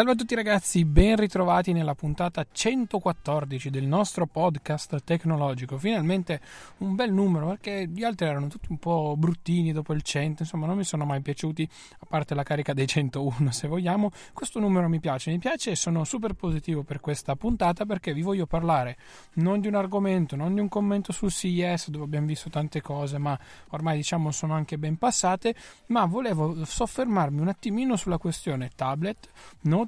[0.00, 5.76] Salve a tutti ragazzi, ben ritrovati nella puntata 114 del nostro podcast tecnologico.
[5.76, 6.40] Finalmente
[6.78, 10.64] un bel numero perché gli altri erano tutti un po' bruttini dopo il 100, insomma
[10.64, 14.10] non mi sono mai piaciuti, a parte la carica dei 101 se vogliamo.
[14.32, 18.22] Questo numero mi piace, mi piace e sono super positivo per questa puntata perché vi
[18.22, 18.96] voglio parlare
[19.34, 23.18] non di un argomento, non di un commento sul CES dove abbiamo visto tante cose,
[23.18, 23.38] ma
[23.68, 25.54] ormai diciamo sono anche ben passate,
[25.88, 29.28] ma volevo soffermarmi un attimino sulla questione tablet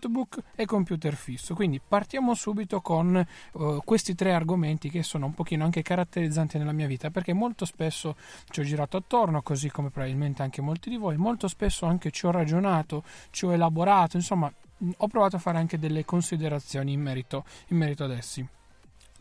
[0.03, 1.55] notebook e computer fisso.
[1.55, 6.73] Quindi partiamo subito con uh, questi tre argomenti che sono un pochino anche caratterizzanti nella
[6.73, 8.17] mia vita perché molto spesso
[8.51, 12.27] ci ho girato attorno, così come probabilmente anche molti di voi, molto spesso anche ci
[12.27, 14.53] ho ragionato, ci ho elaborato, insomma
[14.97, 18.47] ho provato a fare anche delle considerazioni in merito, in merito ad essi.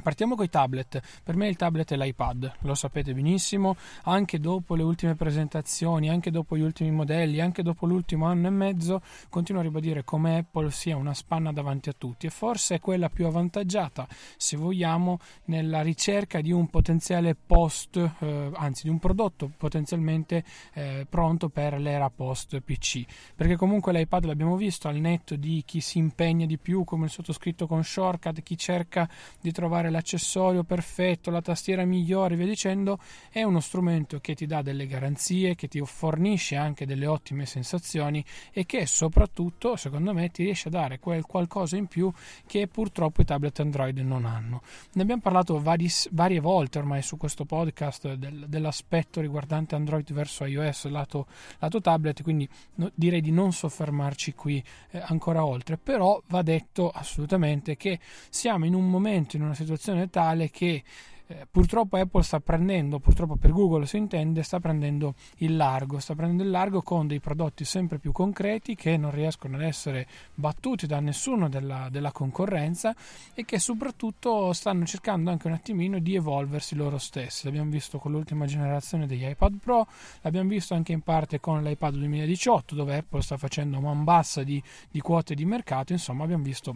[0.01, 0.99] Partiamo con i tablet.
[1.23, 6.31] Per me il tablet è l'iPad, lo sapete benissimo, anche dopo le ultime presentazioni, anche
[6.31, 10.71] dopo gli ultimi modelli, anche dopo l'ultimo anno e mezzo, continuo a ribadire come Apple
[10.71, 14.07] sia una spanna davanti a tutti e forse è quella più avvantaggiata,
[14.37, 21.05] se vogliamo, nella ricerca di un potenziale post, eh, anzi di un prodotto potenzialmente eh,
[21.07, 23.05] pronto per l'era post PC.
[23.35, 27.11] Perché comunque l'iPad l'abbiamo visto al netto di chi si impegna di più, come il
[27.11, 29.07] sottoscritto con Shortcut, chi cerca
[29.39, 32.97] di trovare l'accessorio perfetto, la tastiera migliore, via dicendo,
[33.29, 38.23] è uno strumento che ti dà delle garanzie, che ti fornisce anche delle ottime sensazioni
[38.51, 42.11] e che soprattutto, secondo me, ti riesce a dare quel qualcosa in più
[42.45, 44.61] che purtroppo i tablet Android non hanno.
[44.93, 50.45] Ne abbiamo parlato vari, varie volte ormai su questo podcast del, dell'aspetto riguardante Android verso
[50.45, 51.27] iOS lato,
[51.59, 56.89] lato tablet, quindi no, direi di non soffermarci qui eh, ancora oltre, però va detto
[56.89, 60.83] assolutamente che siamo in un momento, in una situazione tale che
[61.31, 66.13] eh, purtroppo Apple sta prendendo, purtroppo per Google si intende, sta prendendo il largo, sta
[66.13, 70.87] prendendo il largo con dei prodotti sempre più concreti che non riescono ad essere battuti
[70.87, 72.93] da nessuno della, della concorrenza
[73.33, 77.45] e che soprattutto stanno cercando anche un attimino di evolversi loro stessi.
[77.45, 79.87] L'abbiamo visto con l'ultima generazione degli iPad Pro,
[80.21, 84.61] l'abbiamo visto anche in parte con l'iPad 2018 dove Apple sta facendo man bassa di,
[84.89, 86.75] di quote di mercato, insomma abbiamo visto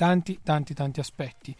[0.00, 1.54] tanti tanti tanti aspetti.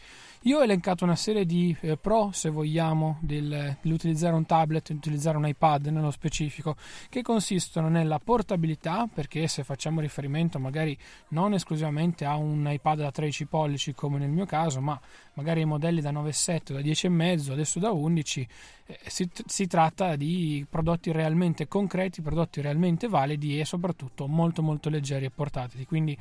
[0.45, 5.37] Io ho elencato una serie di eh, pro, se vogliamo, del, dell'utilizzare un tablet, utilizzare
[5.37, 6.77] un iPad nello specifico,
[7.11, 10.97] che consistono nella portabilità, perché se facciamo riferimento magari
[11.29, 14.99] non esclusivamente a un iPad da 13 pollici come nel mio caso, ma
[15.35, 18.49] magari ai modelli da 9,7, da 10,5, adesso da 11,
[18.87, 24.89] eh, si, si tratta di prodotti realmente concreti, prodotti realmente validi e soprattutto molto molto
[24.89, 25.85] leggeri e portatili.
[25.85, 26.17] Quindi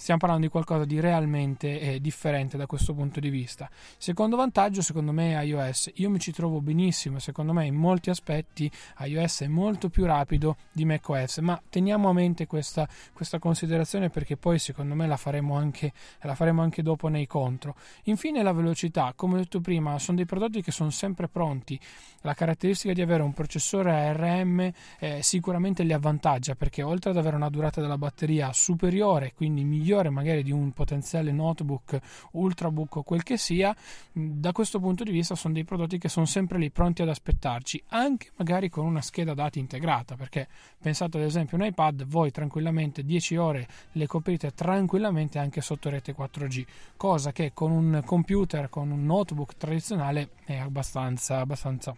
[0.00, 3.68] stiamo parlando di qualcosa di realmente eh, differente da questo punto di vista.
[3.98, 5.90] Secondo vantaggio, secondo me, iOS.
[5.96, 8.70] Io mi ci trovo benissimo, secondo me in molti aspetti
[9.00, 14.38] iOS è molto più rapido di macOS, ma teniamo a mente questa, questa considerazione perché
[14.38, 15.92] poi secondo me la faremo, anche,
[16.22, 17.76] la faremo anche dopo nei contro.
[18.04, 21.78] Infine la velocità, come ho detto prima, sono dei prodotti che sono sempre pronti.
[22.22, 27.36] La caratteristica di avere un processore ARM eh, sicuramente li avvantaggia perché oltre ad avere
[27.36, 31.98] una durata della batteria superiore, quindi migliore, migliore magari di un potenziale notebook,
[32.32, 33.74] ultrabook o quel che sia,
[34.12, 37.82] da questo punto di vista sono dei prodotti che sono sempre lì pronti ad aspettarci,
[37.88, 40.46] anche magari con una scheda dati integrata, perché
[40.80, 46.14] pensate ad esempio un iPad, voi tranquillamente 10 ore le coprite tranquillamente anche sotto rete
[46.14, 46.64] 4G,
[46.96, 51.96] cosa che con un computer, con un notebook tradizionale è abbastanza, abbastanza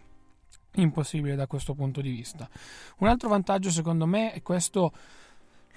[0.75, 2.49] impossibile da questo punto di vista.
[2.97, 4.91] Un altro vantaggio secondo me è questo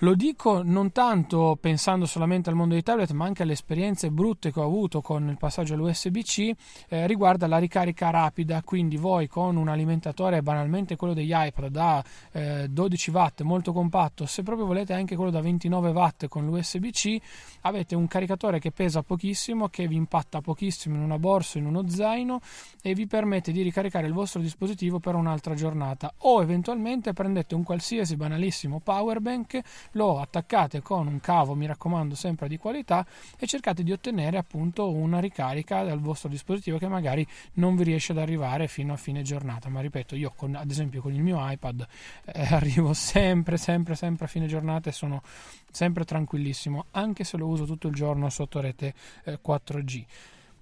[0.01, 4.53] lo dico non tanto pensando solamente al mondo dei tablet, ma anche alle esperienze brutte
[4.53, 6.51] che ho avuto con il passaggio all'USB-C
[6.89, 8.61] eh, riguarda la ricarica rapida.
[8.63, 14.27] Quindi voi con un alimentatore banalmente quello degli iPad da eh, 12 watt molto compatto,
[14.27, 17.17] se proprio volete anche quello da 29 watt con l'USB-C,
[17.63, 21.89] avete un caricatore che pesa pochissimo, che vi impatta pochissimo in una borsa, in uno
[21.89, 22.41] zaino
[22.83, 26.13] e vi permette di ricaricare il vostro dispositivo per un'altra giornata.
[26.19, 29.61] O eventualmente prendete un qualsiasi banalissimo power bank
[29.93, 33.07] lo attaccate con un cavo, mi raccomando, sempre di qualità
[33.39, 38.13] e cercate di ottenere appunto una ricarica dal vostro dispositivo che magari non vi riesce
[38.13, 39.69] ad arrivare fino a fine giornata.
[39.69, 41.87] Ma ripeto, io con, ad esempio con il mio iPad
[42.25, 45.23] eh, arrivo sempre, sempre, sempre a fine giornata e sono
[45.71, 48.95] sempre tranquillissimo, anche se lo uso tutto il giorno sotto rete
[49.25, 50.05] eh, 4G.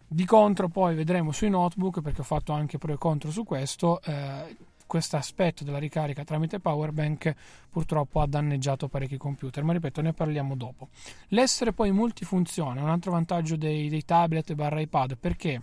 [0.06, 4.00] Di contro poi vedremo sui notebook, perché ho fatto anche pro e contro su questo,
[4.02, 4.56] eh,
[4.86, 7.34] questo aspetto della ricarica tramite powerbank
[7.70, 10.88] purtroppo ha danneggiato parecchi computer, ma ripeto ne parliamo dopo.
[11.28, 15.60] L'essere poi multifunzione è un altro vantaggio dei, dei tablet barra iPad perché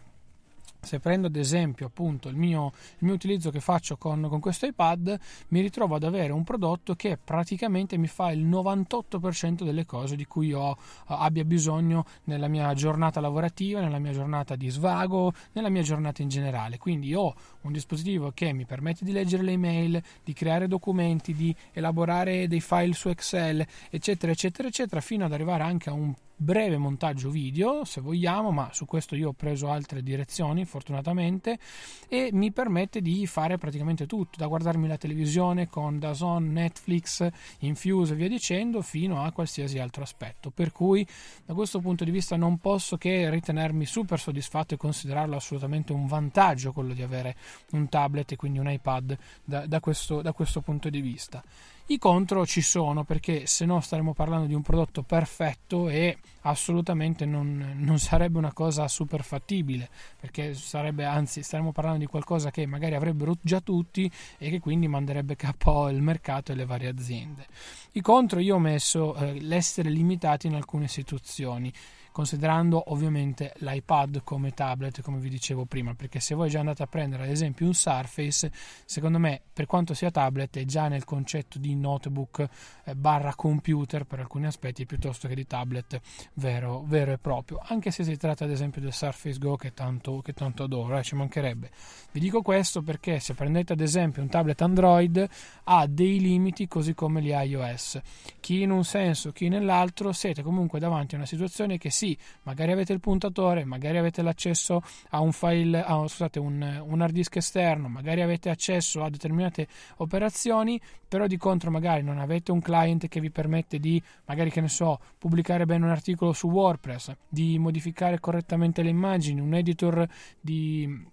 [0.82, 4.66] se prendo ad esempio appunto il mio, il mio utilizzo che faccio con, con, questo
[4.66, 5.18] iPad,
[5.50, 10.26] mi ritrovo ad avere un prodotto che praticamente mi fa il 98% delle cose di
[10.26, 10.76] cui io
[11.06, 16.30] abbia bisogno nella mia giornata lavorativa, nella mia giornata di svago, nella mia giornata in
[16.30, 16.78] generale.
[16.78, 21.56] Quindi ho un dispositivo che mi permette di leggere le email, di creare documenti, di
[21.74, 26.78] elaborare dei file su Excel, eccetera, eccetera, eccetera, fino ad arrivare anche a un breve
[26.78, 31.60] montaggio video se vogliamo ma su questo io ho preso altre direzioni fortunatamente
[32.08, 37.30] e mi permette di fare praticamente tutto da guardarmi la televisione con Dazon, Netflix,
[37.60, 40.50] Infuse e via dicendo fino a qualsiasi altro aspetto.
[40.50, 41.06] Per cui
[41.46, 46.08] da questo punto di vista non posso che ritenermi super soddisfatto e considerarlo assolutamente un
[46.08, 47.36] vantaggio quello di avere
[47.72, 51.44] un tablet e quindi un iPad da, da, questo, da questo punto di vista
[51.92, 57.26] i contro ci sono perché se no staremo parlando di un prodotto perfetto e assolutamente
[57.26, 62.66] non, non, sarebbe una cosa super fattibile perché sarebbe anzi staremo parlando di qualcosa che
[62.66, 67.46] magari avrebbero già tutti e che quindi manderebbe capo il mercato e le varie aziende.
[67.92, 71.72] I contro io ho messo eh, l'essere limitati in alcune situazioni
[72.12, 76.88] considerando ovviamente l'iPad come tablet, come vi dicevo prima, perché se voi già andate a
[76.88, 78.52] prendere ad esempio un Surface,
[78.86, 82.48] secondo me per quanto sia tablet è già nel concetto di notebook
[82.84, 86.02] eh, barra computer per alcuni aspetti piuttosto che di tablet
[86.34, 90.22] vero, vero, e proprio, anche se si tratta ad esempio del Surface Go che tanto,
[90.22, 91.70] che tanto adoro, eh, ci mancherebbe.
[92.12, 95.30] Vi dico questo perché se prendete ad esempio un tablet Android
[95.64, 98.00] ha dei limiti così come gli iOS,
[98.40, 102.72] chi in un senso, chi nell'altro, siete comunque davanti a una situazione che sì, magari
[102.72, 107.36] avete il puntatore, magari avete l'accesso a un file, a, scusate, un, un hard disk
[107.36, 109.68] esterno, magari avete accesso a determinate
[109.98, 114.62] operazioni, però di contro magari non avete un client che vi permette di, magari che
[114.62, 120.08] ne so, pubblicare bene un articolo su WordPress, di modificare correttamente le immagini, un editor
[120.40, 121.06] di,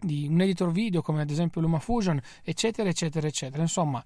[0.00, 3.60] di un editor video come ad esempio LumaFusion, eccetera, eccetera, eccetera.
[3.60, 4.02] Insomma,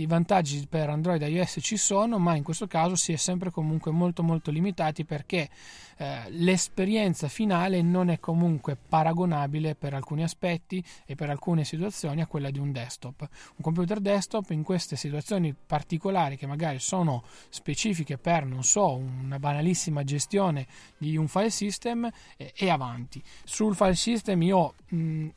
[0.00, 3.50] i vantaggi per Android e iOS ci sono, ma in questo caso si è sempre
[3.50, 5.48] comunque molto molto limitati perché
[5.96, 12.26] eh, l'esperienza finale non è comunque paragonabile per alcuni aspetti e per alcune situazioni a
[12.26, 13.20] quella di un desktop.
[13.20, 19.38] Un computer desktop in queste situazioni particolari che magari sono specifiche per, non so, una
[19.38, 20.66] banalissima gestione
[20.96, 23.22] di un file system è, è avanti.
[23.44, 25.28] Sul file system io mh,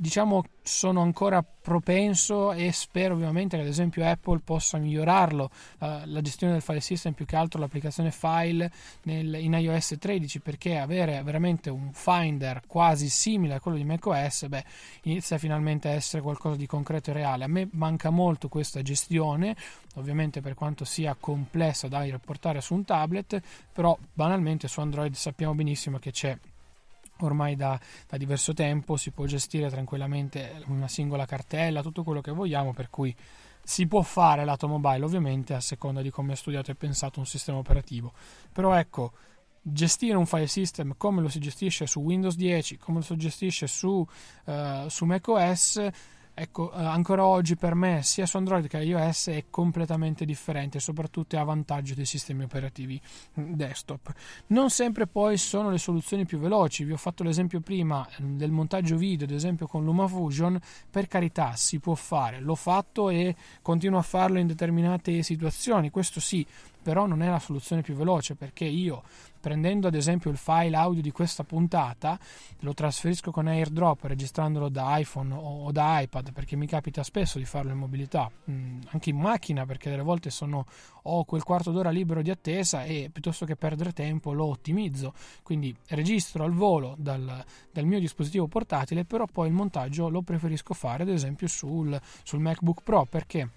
[0.00, 5.50] diciamo sono ancora propenso e spero ovviamente che ad esempio Apple possa migliorarlo.
[5.78, 10.40] Uh, la gestione del file system più che altro l'applicazione file nel, in iOS 13
[10.40, 14.64] perché avere veramente un finder quasi simile a quello di macOS beh,
[15.02, 17.44] inizia finalmente a essere qualcosa di concreto e reale.
[17.44, 19.54] A me manca molto questa gestione
[19.96, 23.38] ovviamente per quanto sia complessa da riportare su un tablet
[23.70, 26.38] però banalmente su Android sappiamo benissimo che c'è
[27.24, 32.30] ormai da, da, diverso tempo, si può gestire tranquillamente una singola cartella, tutto quello che
[32.30, 33.14] vogliamo, per cui
[33.62, 37.26] si può fare lato mobile ovviamente a seconda di come è studiato e pensato un
[37.26, 38.12] sistema operativo.
[38.52, 39.12] Però ecco,
[39.62, 43.66] gestire un file system come lo si gestisce su Windows 10, come lo si gestisce
[43.66, 44.06] su,
[44.44, 45.88] uh, su macOS
[46.34, 51.38] ecco, eh, ancora oggi per me sia su Android che iOS è completamente differente, soprattutto
[51.38, 53.00] a vantaggio dei sistemi operativi
[53.34, 54.12] desktop.
[54.48, 58.50] Non sempre poi sono le soluzioni più veloci, vi ho fatto l'esempio prima mm, del
[58.50, 60.58] montaggio video, ad esempio con LumaFusion,
[60.90, 66.20] per carità si può fare, l'ho fatto e continuo a farlo in determinate situazioni, questo
[66.20, 66.46] sì,
[66.82, 69.02] però non è la soluzione più veloce perché io
[69.40, 72.18] prendendo ad esempio il file audio di questa puntata
[72.60, 77.44] lo trasferisco con AirDrop registrandolo da iPhone o da iPad perché mi capita spesso di
[77.44, 80.66] farlo in mobilità mm, anche in macchina perché delle volte sono,
[81.02, 85.14] ho quel quarto d'ora libero di attesa e piuttosto che perdere tempo lo ottimizzo.
[85.42, 90.74] Quindi registro al volo dal, dal mio dispositivo portatile però poi il montaggio lo preferisco
[90.74, 93.48] fare ad esempio sul, sul MacBook Pro perché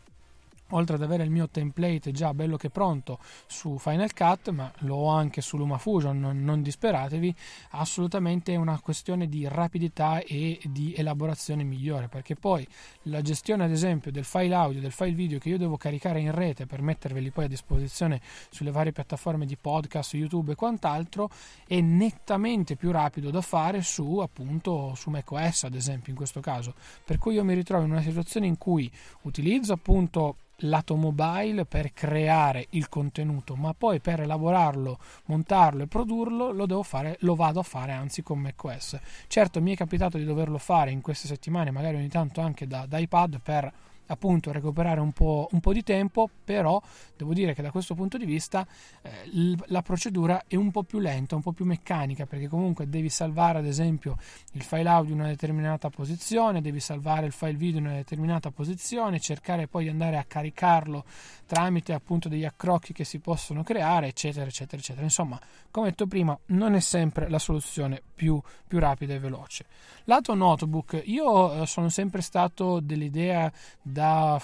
[0.73, 4.95] oltre ad avere il mio template già bello che pronto su Final Cut, ma lo
[4.95, 7.33] ho anche su LumaFusion, non, non disperatevi,
[7.71, 12.67] assolutamente è una questione di rapidità e di elaborazione migliore, perché poi
[13.03, 16.31] la gestione ad esempio del file audio, del file video che io devo caricare in
[16.31, 21.29] rete per metterveli poi a disposizione sulle varie piattaforme di podcast, YouTube e quant'altro,
[21.67, 26.73] è nettamente più rapido da fare su appunto su macOS ad esempio in questo caso,
[27.03, 31.93] per cui io mi ritrovo in una situazione in cui utilizzo appunto lato mobile per
[31.93, 37.59] creare il contenuto, ma poi per elaborarlo, montarlo e produrlo lo devo fare, lo vado
[37.59, 38.99] a fare anzi con macOS.
[39.27, 42.85] Certo mi è capitato di doverlo fare in queste settimane, magari ogni tanto anche da,
[42.85, 43.71] da iPad per
[44.07, 46.81] appunto recuperare un po', un po', di tempo, però
[47.15, 48.65] devo dire che da questo punto di vista
[49.01, 53.09] eh, la procedura è un po' più lenta, un po' più meccanica, perché comunque devi
[53.09, 54.17] salvare ad esempio
[54.53, 58.51] il file audio in una determinata posizione, devi salvare il file video in una determinata
[58.51, 61.05] posizione, cercare poi di andare a caricarlo
[61.45, 65.03] tramite appunto degli accrocchi che si possono creare, eccetera, eccetera, eccetera.
[65.03, 65.39] Insomma,
[65.71, 69.65] come detto prima, non è sempre la soluzione più, più rapida e veloce.
[70.05, 73.51] Lato notebook, io eh, sono sempre stato dell'idea
[73.93, 74.41] da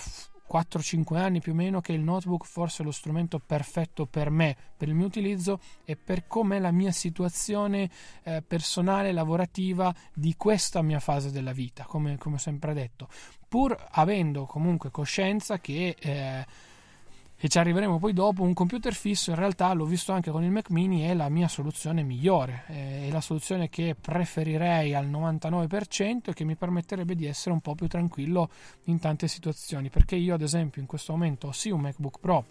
[0.49, 4.55] 4-5 anni più o meno che il notebook forse è lo strumento perfetto per me,
[4.75, 7.89] per il mio utilizzo e per com'è la mia situazione
[8.23, 13.09] eh, personale, lavorativa di questa mia fase della vita, come, come ho sempre detto,
[13.47, 16.45] pur avendo comunque coscienza che eh,
[17.41, 20.51] e ci arriveremo poi dopo, un computer fisso in realtà l'ho visto anche con il
[20.51, 26.33] Mac mini è la mia soluzione migliore, è la soluzione che preferirei al 99% e
[26.33, 28.49] che mi permetterebbe di essere un po' più tranquillo
[28.85, 32.45] in tante situazioni, perché io ad esempio in questo momento ho sì un MacBook Pro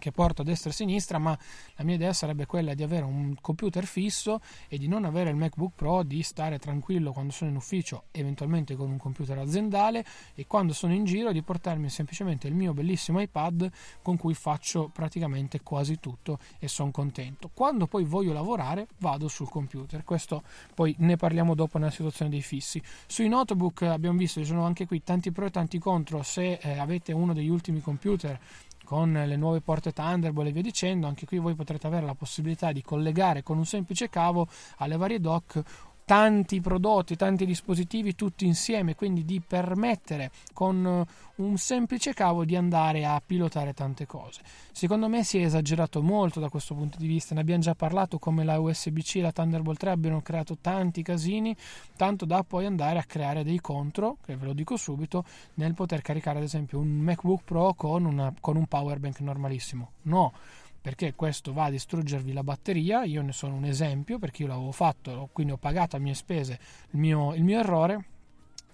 [0.00, 1.38] che porto a destra e a sinistra, ma
[1.76, 5.36] la mia idea sarebbe quella di avere un computer fisso e di non avere il
[5.36, 10.04] MacBook Pro, di stare tranquillo quando sono in ufficio, eventualmente con un computer aziendale
[10.34, 13.70] e quando sono in giro di portarmi semplicemente il mio bellissimo iPad
[14.02, 17.50] con cui faccio praticamente quasi tutto e sono contento.
[17.54, 20.42] Quando poi voglio lavorare vado sul computer, questo
[20.74, 22.82] poi ne parliamo dopo nella situazione dei fissi.
[23.06, 26.78] Sui notebook abbiamo visto ci sono anche qui tanti pro e tanti contro, se eh,
[26.78, 28.38] avete uno degli ultimi computer
[28.90, 32.72] con le nuove porte Thunderbolt e via dicendo, anche qui voi potrete avere la possibilità
[32.72, 35.62] di collegare con un semplice cavo alle varie dock
[36.10, 42.56] tanti prodotti, tanti dispositivi tutti insieme, quindi di permettere con eh, un semplice cavo di
[42.56, 44.40] andare a pilotare tante cose.
[44.72, 48.18] Secondo me si è esagerato molto da questo punto di vista, ne abbiamo già parlato
[48.18, 51.54] come la USB-C e la Thunderbolt 3 abbiano creato tanti casini,
[51.94, 55.24] tanto da poi andare a creare dei contro, che ve lo dico subito,
[55.54, 59.92] nel poter caricare ad esempio un MacBook Pro con, una, con un power bank normalissimo.
[60.02, 60.32] No,
[60.80, 63.04] perché questo va a distruggervi la batteria.
[63.04, 66.58] Io ne sono un esempio perché io l'avevo fatto, quindi ho pagato a mie spese
[66.90, 68.04] il mio, il mio errore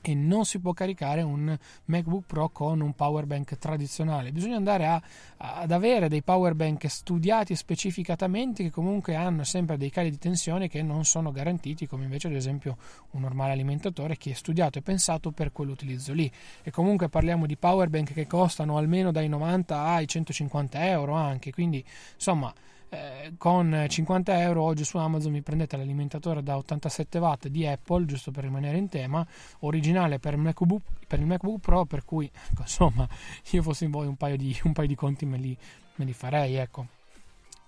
[0.08, 4.30] e non si può caricare un MacBook Pro con un power bank tradizionale.
[4.30, 5.02] Bisogna andare a,
[5.38, 10.68] ad avere dei power bank studiati specificatamente che comunque hanno sempre dei cali di tensione
[10.68, 12.76] che non sono garantiti come invece ad esempio
[13.12, 16.30] un normale alimentatore che è studiato e pensato per quell'utilizzo lì.
[16.62, 21.50] E comunque parliamo di power bank che costano almeno dai 90 ai 150 euro anche,
[21.50, 21.84] quindi
[22.14, 22.54] insomma
[22.88, 28.04] eh, con 50 euro oggi su Amazon mi prendete l'alimentatore da 87 watt di Apple,
[28.04, 29.26] giusto per rimanere in tema,
[29.60, 33.08] originale per il MacBook, per il MacBook Pro, per cui insomma
[33.50, 35.56] io fossi in voi un paio di, un paio di conti me li,
[35.96, 36.86] me li farei, ecco.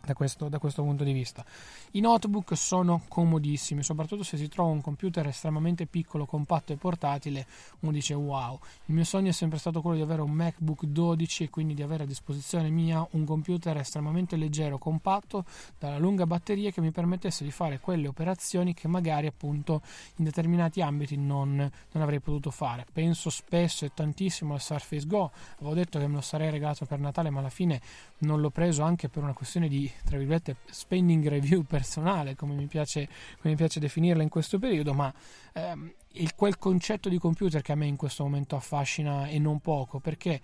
[0.09, 1.45] Da questo, da questo, punto di vista.
[1.91, 7.47] I notebook sono comodissimi, soprattutto se si trova un computer estremamente piccolo, compatto e portatile,
[7.81, 8.59] uno dice wow.
[8.87, 11.83] Il mio sogno è sempre stato quello di avere un MacBook 12 e quindi di
[11.83, 15.45] avere a disposizione mia un computer estremamente leggero, compatto,
[15.79, 19.83] dalla lunga batteria che mi permettesse di fare quelle operazioni che magari appunto
[20.17, 22.87] in determinati ambiti non, non avrei potuto fare.
[22.91, 26.99] Penso spesso e tantissimo al Surface Go, avevo detto che me lo sarei regalato per
[26.99, 27.79] Natale ma alla fine
[28.21, 32.67] non l'ho preso anche per una questione di tra virgolette spending review personale come mi
[32.67, 33.09] piace,
[33.41, 35.13] come mi piace definirla in questo periodo ma
[35.53, 39.61] ehm, il, quel concetto di computer che a me in questo momento affascina e non
[39.61, 40.41] poco perché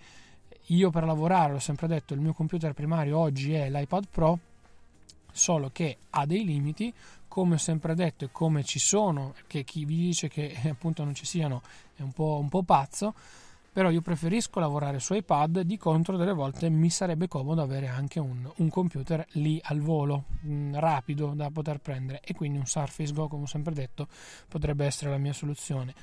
[0.69, 4.39] io per lavorare l'ho sempre detto il mio computer primario oggi è l'iPad Pro
[5.31, 6.93] solo che ha dei limiti
[7.27, 11.13] come ho sempre detto e come ci sono che chi vi dice che appunto non
[11.13, 11.61] ci siano
[11.95, 13.13] è un po', un po pazzo
[13.75, 18.21] però io preferisco lavorare su iPad, di contro delle volte mi sarebbe comodo avere anche
[18.21, 22.67] un, un computer lì al volo, mh, mm, rapido da poter prendere e quindi un
[22.67, 24.07] Surface Go, come ho sempre detto,
[24.47, 25.93] potrebbe essere la mia soluzione.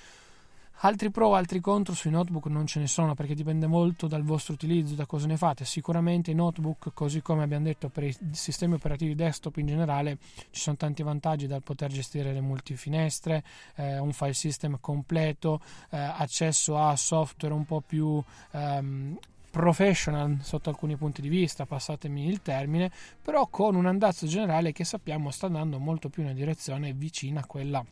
[0.84, 4.54] Altri pro, altri contro sui notebook non ce ne sono perché dipende molto dal vostro
[4.54, 5.64] utilizzo, da cosa ne fate.
[5.64, 10.18] Sicuramente i notebook, così come abbiamo detto per i sistemi operativi desktop in generale,
[10.50, 13.44] ci sono tanti vantaggi dal poter gestire le multifinestre,
[13.76, 15.60] eh, un file system completo,
[15.90, 18.20] eh, accesso a software un po' più
[18.50, 19.16] ehm,
[19.52, 22.90] professional sotto alcuni punti di vista, passatemi il termine,
[23.22, 27.38] però con un andazzo generale che sappiamo sta andando molto più in una direzione vicina
[27.38, 27.84] a quella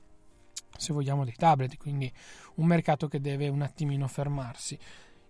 [0.80, 2.10] se vogliamo, dei tablet, quindi
[2.56, 4.78] un mercato che deve un attimino fermarsi.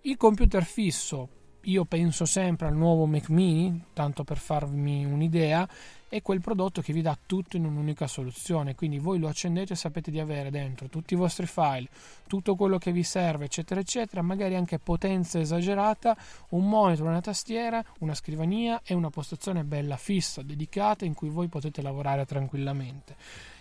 [0.02, 1.28] Il computer fisso,
[1.64, 5.69] io penso sempre al nuovo Mac mini, tanto per farvi un'idea,
[6.09, 9.76] è quel prodotto che vi dà tutto in un'unica soluzione, quindi voi lo accendete e
[9.76, 11.88] sapete di avere dentro tutti i vostri file,
[12.26, 16.16] tutto quello che vi serve, eccetera, eccetera, magari anche potenza esagerata,
[16.50, 21.49] un monitor, una tastiera, una scrivania e una postazione bella fissa, dedicata, in cui voi
[21.49, 23.16] potete lavorare tranquillamente.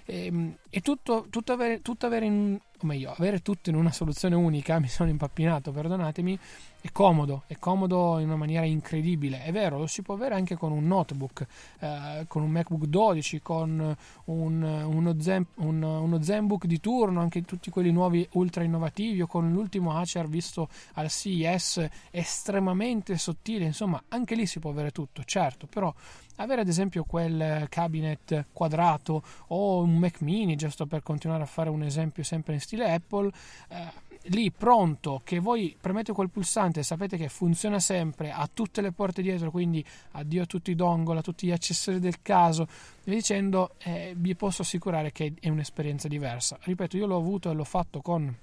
[0.10, 4.36] E, ehm, tutto, tutto, avere, tutto avere in, o meglio, avere tutto in una soluzione
[4.36, 6.40] unica, mi sono impappinato, perdonatemi,
[6.82, 9.44] è comodo, è comodo in una maniera incredibile.
[9.44, 11.46] È vero, lo si può avere anche con un notebook,
[11.80, 13.96] eh, con un MacBook 12, con
[14.26, 19.28] un, uno, Zen, un, uno ZenBook di turno, anche tutti quelli nuovi ultra innovativi, o
[19.28, 25.24] con l'ultimo Acer visto al CES estremamente sottile, insomma, anche lì si può avere tutto,
[25.26, 25.94] certo, però
[26.44, 31.70] avere ad esempio quel cabinet quadrato o un Mac mini, giusto per continuare a fare
[31.70, 33.32] un esempio sempre in stile Apple,
[33.70, 38.92] eh, lì pronto che voi premete quel pulsante sapete che funziona sempre, ha tutte le
[38.92, 42.68] porte dietro, quindi addio a tutti i dongle, a tutti gli accessori del caso,
[43.06, 46.58] vi dicendo, eh, vi posso assicurare che è un'esperienza diversa.
[46.62, 48.36] Ripeto, io l'ho avuto e l'ho fatto con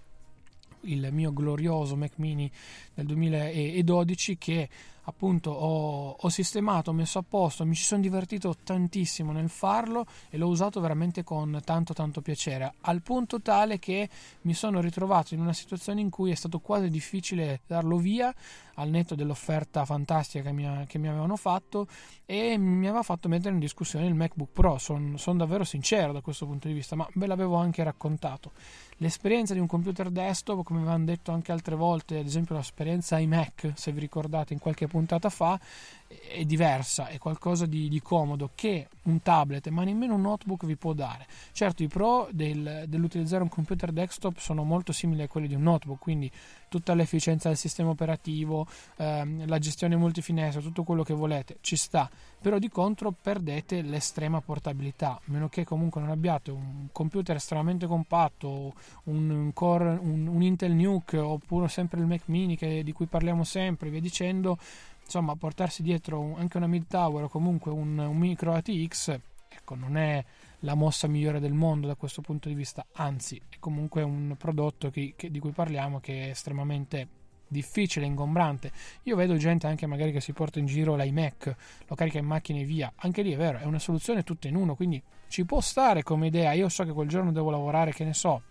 [0.80, 2.50] il mio glorioso Mac mini
[2.94, 4.68] del 2012 che
[5.08, 10.06] appunto ho, ho, sistemato, ho messo a posto, mi ci sono divertito tantissimo nel farlo
[10.30, 14.08] e l'ho usato veramente con tanto tanto piacere, al punto tale che
[14.42, 18.34] mi sono ritrovato in una situazione in cui è stato quasi difficile darlo via
[18.74, 21.86] al netto dell'offerta fantastica che mi, che mi avevano fatto
[22.24, 26.20] e mi aveva fatto mettere in discussione il MacBook Pro, sono son davvero sincero da
[26.20, 28.52] questo punto di vista, ma ve l'avevo anche raccontato.
[29.00, 33.72] L'esperienza di un computer desktop, come avevano detto anche altre volte, ad esempio l'esperienza iMac,
[33.74, 35.60] se vi ricordate in qualche puntata fa,
[36.08, 40.76] è diversa, è qualcosa di, di, comodo che un tablet, ma nemmeno un notebook vi
[40.76, 41.26] può dare.
[41.52, 45.62] Certo, i pro del, dell'utilizzare un computer desktop sono molto simili a quelli di un
[45.62, 46.30] notebook, quindi
[46.68, 48.66] tutta l'efficienza del sistema operativo,
[48.96, 52.08] ehm, la gestione multifinestra, tutto quello che volete, ci sta,
[52.40, 58.74] però di contro perdete l'estrema portabilità, meno che comunque non abbiate un computer estremamente compatto,
[59.04, 63.44] un, core, un, un Intel Nuke oppure sempre il Mac mini che, di cui parliamo
[63.44, 64.58] sempre, via dicendo
[65.06, 69.96] insomma portarsi dietro anche una mid tower o comunque un, un micro ATX ecco non
[69.96, 70.22] è
[70.60, 74.90] la mossa migliore del mondo da questo punto di vista anzi è comunque un prodotto
[74.90, 77.08] che, che, di cui parliamo che è estremamente
[77.48, 78.72] difficile, ingombrante.
[79.04, 81.54] Io vedo gente anche magari che si porta in giro l'iMac,
[81.86, 82.92] lo carica in macchina e via.
[82.96, 86.26] Anche lì è vero, è una soluzione tutta in uno, quindi ci può stare come
[86.26, 86.52] idea.
[86.52, 88.42] Io so che quel giorno devo lavorare, che ne so,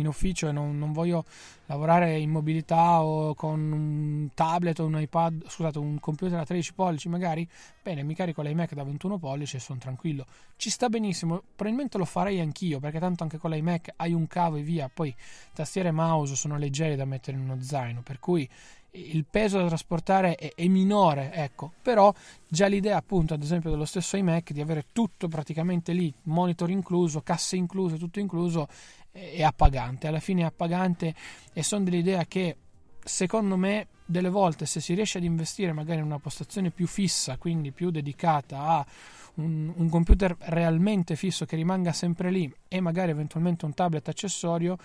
[0.00, 1.24] in ufficio e non, non, voglio
[1.66, 6.74] lavorare in mobilità o con un tablet o un iPad, scusate, un computer da 13
[6.74, 7.48] pollici magari,
[7.82, 10.26] bene, mi carico l'iMac da 21 pollici e sono tranquillo.
[10.56, 14.56] Ci sta benissimo, probabilmente lo farei anch'io, perché tanto anche con l'iMac hai un cavo
[14.56, 15.14] e via, poi
[15.52, 18.48] tastiere e mouse sono leggeri da mettere in uno zaino, per cui
[18.92, 22.12] il peso da trasportare è, è, minore, ecco, però
[22.46, 27.22] già l'idea appunto ad esempio dello stesso iMac di avere tutto praticamente lì, monitor incluso,
[27.22, 28.68] casse incluse, tutto incluso,
[29.10, 31.14] è appagante, alla fine è appagante
[31.52, 32.56] e sono dell'idea che
[33.02, 37.36] secondo me delle volte se si riesce ad investire magari in una postazione più fissa,
[37.36, 38.86] quindi più dedicata a
[39.34, 44.76] un, un, computer realmente fisso che rimanga sempre lì e magari eventualmente un tablet accessorio,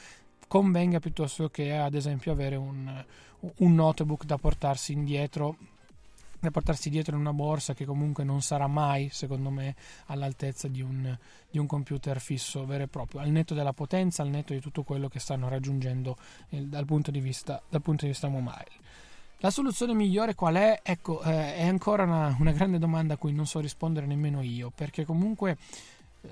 [0.47, 3.05] convenga piuttosto che ad esempio avere un,
[3.39, 5.57] un notebook da portarsi indietro
[6.39, 10.81] da portarsi dietro in una borsa che comunque non sarà mai, secondo me, all'altezza di
[10.81, 11.17] un,
[11.49, 14.83] di un, computer fisso vero e proprio, al netto della potenza, al netto di tutto
[14.83, 16.15] quello che stanno raggiungendo
[16.49, 18.85] eh, dal, punto di vista, dal punto di vista mobile.
[19.39, 20.79] La soluzione migliore qual è?
[20.83, 24.71] Ecco, eh, è ancora una, una grande domanda a cui non so rispondere nemmeno io,
[24.73, 25.57] perché comunque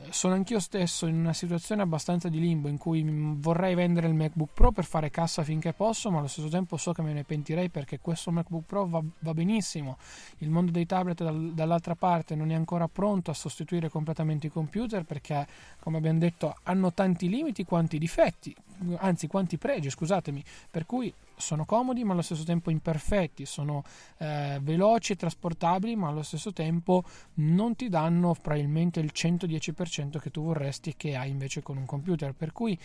[0.10, 3.04] sono anch'io stesso in una situazione abbastanza di limbo in cui
[3.38, 6.92] vorrei vendere il MacBook Pro per fare cassa finché posso, ma allo stesso tempo so
[6.94, 9.98] che me ne pentirei perché questo MacBook Pro va, va benissimo.
[10.40, 14.50] Il mondo dei tablet dal, dall'altra parte non è ancora pronto a sostituire completamente i
[14.50, 15.46] computer perché,
[15.80, 18.56] come abbiamo detto, hanno tanti limiti quanti difetti,
[18.98, 23.84] anzi quanti pregi, scusatemi, per cui sono comodi ma allo stesso tempo imperfetti, sono
[24.18, 27.04] eh, veloci e trasportabili ma allo stesso tempo
[27.36, 32.34] non ti danno probabilmente il 110% che tu vorresti che hai invece con un computer,
[32.34, 32.78] per cui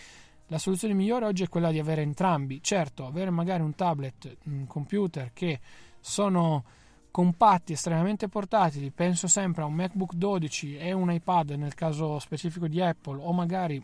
[0.47, 4.67] la soluzione migliore oggi è quella di avere entrambi, certo avere magari un tablet, un
[4.67, 5.61] computer che
[6.01, 6.65] sono
[7.09, 12.67] compatti, estremamente portatili, penso sempre a un MacBook 12 e un iPad nel caso specifico
[12.67, 13.81] di Apple o magari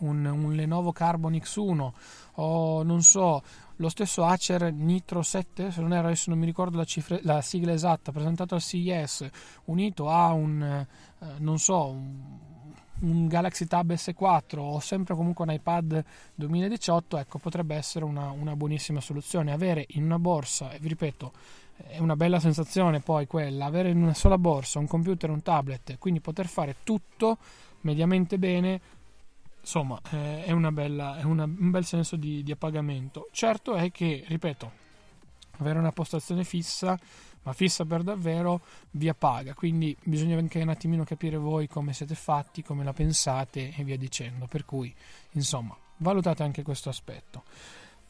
[0.00, 1.90] un, un Lenovo Carbon X1
[2.34, 3.42] o non so
[3.76, 7.40] lo stesso Acer Nitro 7 se non era adesso non mi ricordo la, cifra, la
[7.40, 9.28] sigla esatta presentato al CES
[9.64, 10.86] unito a un eh,
[11.38, 12.38] non so un,
[13.00, 18.56] un Galaxy Tab S4 o sempre comunque un iPad 2018 ecco potrebbe essere una, una
[18.56, 19.52] buonissima soluzione.
[19.52, 21.32] Avere in una borsa e vi ripeto
[21.76, 25.96] è una bella sensazione poi quella avere in una sola borsa un computer un tablet
[25.98, 27.38] quindi poter fare tutto
[27.82, 28.80] mediamente bene
[29.60, 33.28] insomma eh, è, bella, è una, un bel senso di, di appagamento.
[33.32, 34.72] Certo è che, ripeto,
[35.58, 36.98] avere una postazione fissa,
[37.42, 38.60] ma fissa per davvero,
[38.92, 43.74] vi appaga, quindi bisogna anche un attimino capire voi come siete fatti, come la pensate
[43.74, 44.46] e via dicendo.
[44.46, 44.94] Per cui,
[45.32, 47.44] insomma, valutate anche questo aspetto.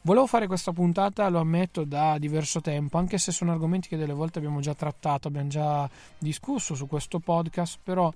[0.03, 4.13] Volevo fare questa puntata, lo ammetto, da diverso tempo, anche se sono argomenti che delle
[4.13, 5.87] volte abbiamo già trattato, abbiamo già
[6.17, 8.11] discusso su questo podcast, però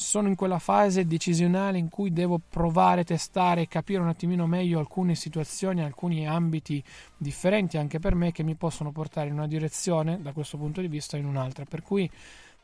[0.00, 4.78] sono in quella fase decisionale in cui devo provare, testare e capire un attimino meglio
[4.78, 6.82] alcune situazioni, alcuni ambiti
[7.18, 10.88] differenti anche per me che mi possono portare in una direzione da questo punto di
[10.88, 11.66] vista o in un'altra.
[11.66, 12.10] Per cui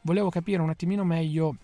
[0.00, 1.56] volevo capire un attimino meglio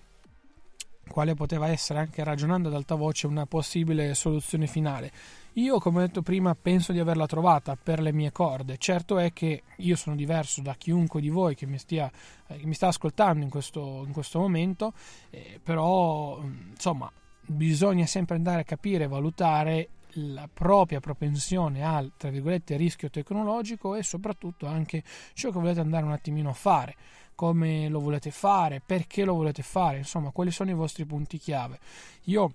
[1.08, 5.10] quale poteva essere anche ragionando ad alta voce una possibile soluzione finale.
[5.56, 8.78] Io, come ho detto prima, penso di averla trovata per le mie corde.
[8.78, 12.10] Certo è che io sono diverso da chiunque di voi che mi, stia,
[12.46, 14.94] eh, che mi sta ascoltando in questo, in questo momento,
[15.28, 17.10] eh, però insomma
[17.44, 23.94] bisogna sempre andare a capire e valutare la propria propensione al tra virgolette rischio tecnologico
[23.94, 26.94] e soprattutto anche ciò che volete andare un attimino a fare
[27.34, 31.78] come lo volete fare perché lo volete fare insomma quali sono i vostri punti chiave
[32.24, 32.52] io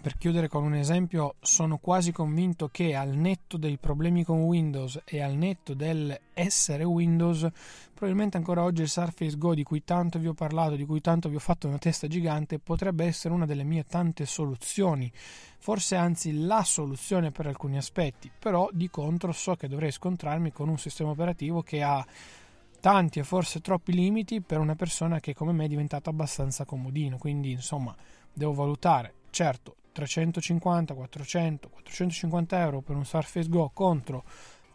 [0.00, 5.00] per chiudere con un esempio, sono quasi convinto che al netto dei problemi con Windows
[5.04, 7.48] e al netto dell'essere Windows,
[7.92, 11.28] probabilmente ancora oggi il Surface Go di cui tanto vi ho parlato, di cui tanto
[11.28, 15.10] vi ho fatto una testa gigante, potrebbe essere una delle mie tante soluzioni.
[15.58, 20.68] Forse anzi la soluzione per alcuni aspetti, però di contro so che dovrei scontrarmi con
[20.68, 22.06] un sistema operativo che ha
[22.80, 27.18] tanti e forse troppi limiti per una persona che come me è diventata abbastanza comodino,
[27.18, 27.92] quindi insomma
[28.32, 29.14] devo valutare.
[29.30, 34.24] Certo, 350, 400, 450 euro per un Surface Go contro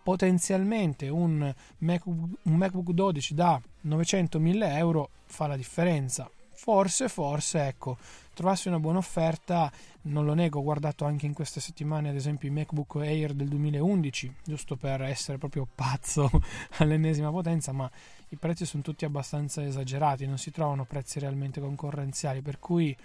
[0.02, 6.28] potenzialmente un MacBook, un MacBook 12 da 900-1000 euro fa la differenza.
[6.54, 7.98] Forse, forse, ecco,
[8.34, 9.72] trovassi una buona offerta,
[10.04, 13.48] non lo nego, ho guardato anche in queste settimane ad esempio i MacBook Air del
[13.48, 16.30] 2011, giusto per essere proprio pazzo
[16.78, 17.90] all'ennesima potenza, ma
[18.30, 22.96] i prezzi sono tutti abbastanza esagerati, non si trovano prezzi realmente concorrenziali, per cui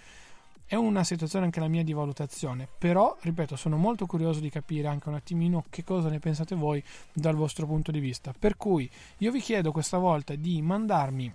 [0.67, 4.89] è una situazione anche la mia di valutazione, però, ripeto, sono molto curioso di capire
[4.89, 8.33] anche un attimino che cosa ne pensate voi dal vostro punto di vista.
[8.37, 11.33] Per cui io vi chiedo questa volta di mandarmi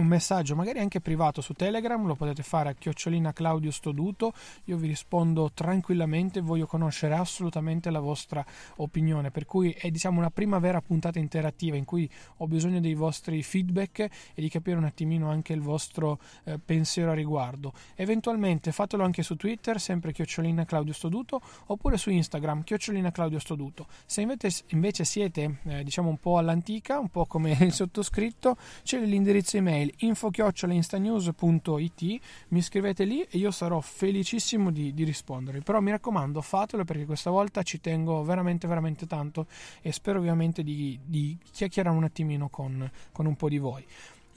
[0.00, 4.32] un messaggio magari anche privato su Telegram, lo potete fare a chiocciolina Claudio Stoduto,
[4.64, 8.44] io vi rispondo tranquillamente, voglio conoscere assolutamente la vostra
[8.76, 12.08] opinione, per cui è diciamo una prima vera puntata interattiva in cui
[12.38, 17.10] ho bisogno dei vostri feedback e di capire un attimino anche il vostro eh, pensiero
[17.10, 17.72] a riguardo.
[17.94, 23.86] Eventualmente fatelo anche su Twitter, sempre chiocciolina Claudio Stoduto, oppure su Instagram, chiocciolina Claudio Stoduto.
[24.06, 28.98] Se invece, invece siete eh, diciamo un po' all'antica, un po' come il sottoscritto, c'è
[29.00, 35.62] l'indirizzo email mail info-instanews.it mi scrivete lì e io sarò felicissimo di, di rispondervi.
[35.62, 39.46] Però mi raccomando fatelo perché questa volta ci tengo veramente veramente tanto
[39.80, 43.84] e spero ovviamente di, di chiacchierare un attimino con, con un po' di voi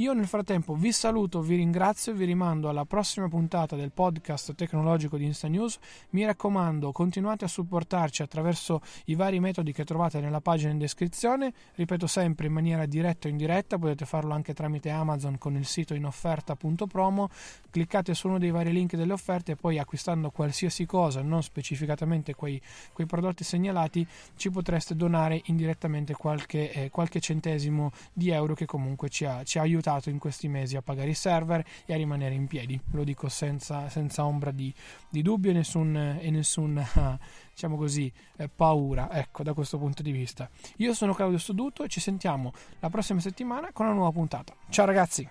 [0.02, 5.16] io nel frattempo vi saluto, vi ringrazio vi rimando alla prossima puntata del podcast tecnologico
[5.16, 5.78] di Insta News.
[6.10, 11.54] Mi raccomando, continuate a supportarci attraverso i vari metodi che trovate nella pagina in descrizione.
[11.76, 15.94] Ripeto sempre in maniera diretta o indiretta, potete farlo anche tramite Amazon con il sito
[15.94, 17.30] in offerta.promo.
[17.70, 22.34] Cliccate su uno dei vari link delle offerte e poi acquistando qualsiasi cosa, non specificatamente
[22.34, 22.60] quei,
[22.92, 29.08] quei prodotti segnalati, ci potreste donare indirettamente qualche, eh, qualche centesimo di euro che comunque
[29.08, 31.98] ci ha, ci ha aiutato aiutato in questi mesi a pagare i server e a
[31.98, 32.80] rimanere in piedi.
[32.92, 34.74] Lo dico senza, senza ombra di,
[35.10, 36.84] di, dubbio e nessun, e nessun
[37.54, 40.50] diciamo così, eh, paura, ecco, da questo punto di vista.
[40.78, 44.54] Io sono Claudio Stoduto e ci sentiamo la prossima settimana con una nuova puntata.
[44.70, 45.28] Ciao ragazzi!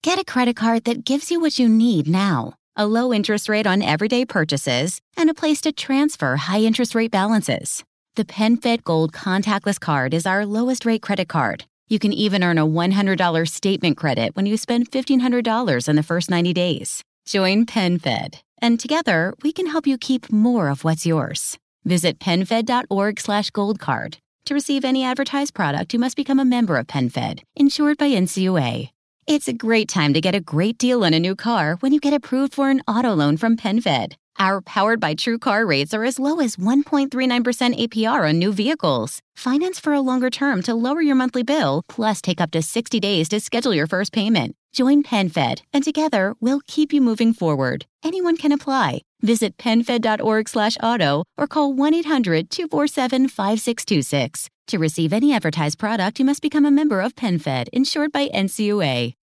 [0.00, 2.54] Get a credit card that gives you what you need now.
[2.76, 7.10] A low interest rate on everyday purchases and a place to transfer high interest rate
[7.10, 7.82] balances.
[8.14, 12.58] The PenFed Gold Contactless Card is our lowest rate credit card You can even earn
[12.58, 17.02] a $100 statement credit when you spend $1,500 in the first 90 days.
[17.24, 21.56] Join PenFed, and together we can help you keep more of what's yours.
[21.84, 24.18] Visit PenFed.org slash goldcard.
[24.44, 28.90] To receive any advertised product, you must become a member of PenFed, insured by NCUA.
[29.26, 32.00] It's a great time to get a great deal on a new car when you
[32.00, 34.14] get approved for an auto loan from PenFed.
[34.40, 39.18] Our powered by True car rates are as low as 1.39% APR on new vehicles.
[39.36, 43.00] Finance for a longer term to lower your monthly bill, plus take up to 60
[43.00, 44.54] days to schedule your first payment.
[44.72, 47.86] Join PenFed, and together we'll keep you moving forward.
[48.04, 49.00] Anyone can apply.
[49.22, 54.46] Visit PenFed.org/auto or call 1-800-247-5626.
[54.68, 59.16] To receive any advertised product, you must become a member of PenFed, insured by NCUA.